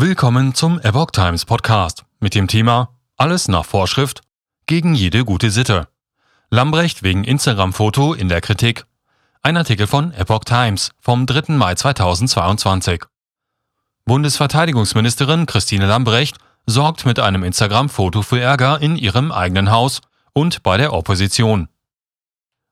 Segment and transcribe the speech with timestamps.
[0.00, 4.20] Willkommen zum Epoch Times Podcast mit dem Thema Alles nach Vorschrift
[4.66, 5.88] gegen jede gute Sitte.
[6.50, 8.84] Lambrecht wegen Instagram-Foto in der Kritik.
[9.42, 11.52] Ein Artikel von Epoch Times vom 3.
[11.54, 13.06] Mai 2022.
[14.04, 20.00] Bundesverteidigungsministerin Christine Lambrecht sorgt mit einem Instagram-Foto für Ärger in ihrem eigenen Haus
[20.32, 21.66] und bei der Opposition.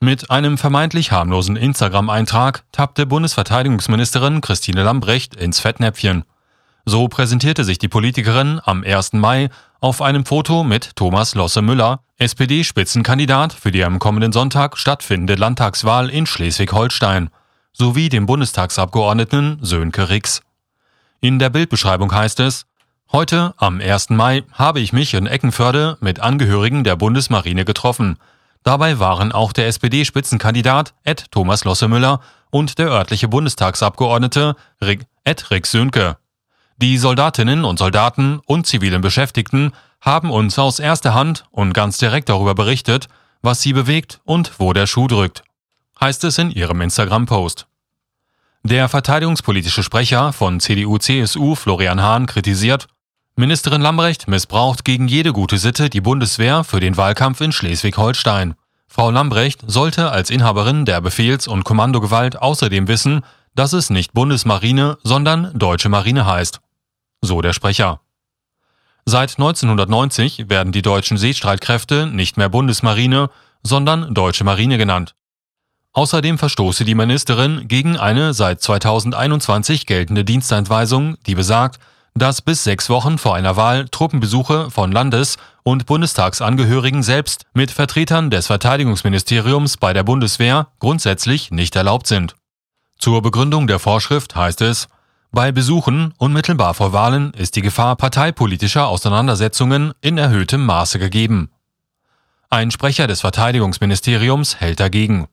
[0.00, 6.24] Mit einem vermeintlich harmlosen Instagram-Eintrag tappte Bundesverteidigungsministerin Christine Lambrecht ins Fettnäpfchen.
[6.90, 9.12] So präsentierte sich die Politikerin am 1.
[9.12, 15.36] Mai auf einem Foto mit Thomas Losse Müller, SPD-Spitzenkandidat für die am kommenden Sonntag stattfindende
[15.36, 17.30] Landtagswahl in Schleswig-Holstein,
[17.72, 20.42] sowie dem Bundestagsabgeordneten Sönke Rix.
[21.20, 22.66] In der Bildbeschreibung heißt es,
[23.12, 24.10] Heute, am 1.
[24.10, 28.16] Mai, habe ich mich in Eckenförde mit Angehörigen der Bundesmarine getroffen.
[28.64, 32.18] Dabei waren auch der SPD-Spitzenkandidat Ed Thomas Losse Müller
[32.50, 36.16] und der örtliche Bundestagsabgeordnete Rick, Ed Rick Sönke.
[36.82, 42.30] Die Soldatinnen und Soldaten und zivilen Beschäftigten haben uns aus erster Hand und ganz direkt
[42.30, 43.08] darüber berichtet,
[43.42, 45.42] was sie bewegt und wo der Schuh drückt,
[46.00, 47.66] heißt es in ihrem Instagram-Post.
[48.62, 52.86] Der verteidigungspolitische Sprecher von CDU-CSU Florian Hahn kritisiert,
[53.36, 58.54] Ministerin Lambrecht missbraucht gegen jede gute Sitte die Bundeswehr für den Wahlkampf in Schleswig-Holstein.
[58.88, 63.20] Frau Lambrecht sollte als Inhaberin der Befehls- und Kommandogewalt außerdem wissen,
[63.54, 66.62] dass es nicht Bundesmarine, sondern Deutsche Marine heißt
[67.22, 68.00] so der Sprecher.
[69.04, 73.30] Seit 1990 werden die deutschen Seestreitkräfte nicht mehr Bundesmarine,
[73.62, 75.14] sondern Deutsche Marine genannt.
[75.92, 81.80] Außerdem verstoße die Ministerin gegen eine seit 2021 geltende Diensteinweisung, die besagt,
[82.14, 88.30] dass bis sechs Wochen vor einer Wahl Truppenbesuche von Landes- und Bundestagsangehörigen selbst mit Vertretern
[88.30, 92.36] des Verteidigungsministeriums bei der Bundeswehr grundsätzlich nicht erlaubt sind.
[92.98, 94.88] Zur Begründung der Vorschrift heißt es,
[95.32, 101.50] bei Besuchen unmittelbar vor Wahlen ist die Gefahr parteipolitischer Auseinandersetzungen in erhöhtem Maße gegeben.
[102.48, 105.28] Ein Sprecher des Verteidigungsministeriums hält dagegen.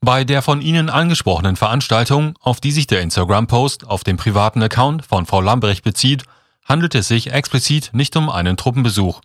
[0.00, 5.04] Bei der von Ihnen angesprochenen Veranstaltung, auf die sich der Instagram-Post auf dem privaten Account
[5.04, 6.24] von Frau Lambrecht bezieht,
[6.64, 9.20] handelt es sich explizit nicht um einen Truppenbesuch.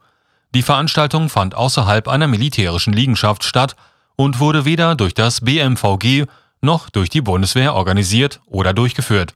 [0.54, 3.78] Die Veranstaltung fand außerhalb einer militärischen Liegenschaft statt
[4.18, 6.26] und wurde weder durch das BMVG
[6.62, 9.34] noch durch die Bundeswehr organisiert oder durchgeführt.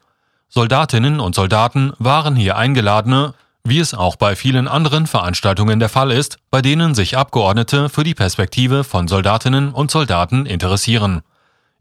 [0.56, 3.34] Soldatinnen und Soldaten waren hier eingeladene,
[3.64, 8.04] wie es auch bei vielen anderen Veranstaltungen der Fall ist, bei denen sich Abgeordnete für
[8.04, 11.22] die Perspektive von Soldatinnen und Soldaten interessieren.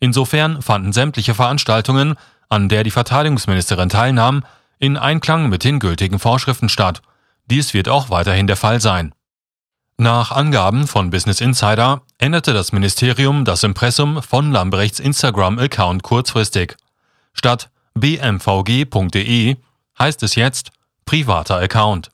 [0.01, 2.15] Insofern fanden sämtliche Veranstaltungen,
[2.49, 4.43] an der die Verteidigungsministerin teilnahm,
[4.79, 7.03] in Einklang mit den gültigen Vorschriften statt.
[7.51, 9.15] Dies wird auch weiterhin der Fall sein.
[9.99, 16.77] Nach Angaben von Business Insider änderte das Ministerium das Impressum von Lambrechts Instagram-Account kurzfristig.
[17.35, 19.57] Statt bmvg.de
[19.99, 20.71] heißt es jetzt
[21.05, 22.11] privater Account.